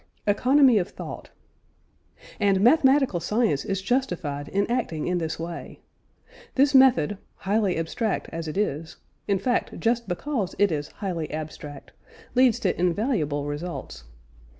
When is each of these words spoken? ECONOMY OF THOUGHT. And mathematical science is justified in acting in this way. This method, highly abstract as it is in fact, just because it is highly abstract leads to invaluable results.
ECONOMY 0.25 0.79
OF 0.79 0.87
THOUGHT. 0.89 1.29
And 2.39 2.61
mathematical 2.61 3.19
science 3.19 3.63
is 3.63 3.83
justified 3.83 4.47
in 4.47 4.65
acting 4.65 5.05
in 5.05 5.19
this 5.19 5.37
way. 5.37 5.81
This 6.55 6.73
method, 6.73 7.19
highly 7.35 7.77
abstract 7.77 8.27
as 8.31 8.47
it 8.47 8.57
is 8.57 8.97
in 9.27 9.37
fact, 9.37 9.79
just 9.79 10.07
because 10.07 10.55
it 10.57 10.71
is 10.71 10.87
highly 10.87 11.29
abstract 11.29 11.91
leads 12.33 12.57
to 12.61 12.79
invaluable 12.81 13.45
results. 13.45 14.05